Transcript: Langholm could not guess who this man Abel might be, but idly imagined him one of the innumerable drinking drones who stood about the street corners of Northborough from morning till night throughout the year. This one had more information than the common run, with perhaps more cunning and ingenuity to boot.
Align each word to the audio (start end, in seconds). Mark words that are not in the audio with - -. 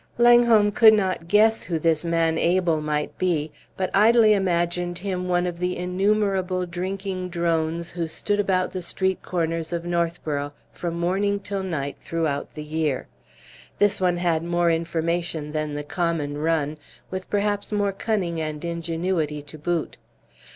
Langholm 0.17 0.71
could 0.71 0.95
not 0.95 1.27
guess 1.27 1.61
who 1.61 1.77
this 1.77 2.03
man 2.03 2.35
Abel 2.35 2.81
might 2.81 3.15
be, 3.19 3.51
but 3.77 3.91
idly 3.93 4.33
imagined 4.33 4.97
him 4.97 5.27
one 5.27 5.45
of 5.45 5.59
the 5.59 5.77
innumerable 5.77 6.65
drinking 6.65 7.29
drones 7.29 7.91
who 7.91 8.07
stood 8.07 8.39
about 8.39 8.71
the 8.71 8.81
street 8.81 9.21
corners 9.21 9.71
of 9.71 9.85
Northborough 9.85 10.53
from 10.73 10.99
morning 10.99 11.39
till 11.39 11.61
night 11.61 11.97
throughout 11.99 12.55
the 12.55 12.63
year. 12.63 13.05
This 13.77 14.01
one 14.01 14.17
had 14.17 14.43
more 14.43 14.71
information 14.71 15.51
than 15.51 15.75
the 15.75 15.83
common 15.83 16.39
run, 16.39 16.79
with 17.11 17.29
perhaps 17.29 17.71
more 17.71 17.91
cunning 17.91 18.41
and 18.41 18.65
ingenuity 18.65 19.43
to 19.43 19.57
boot. 19.59 19.97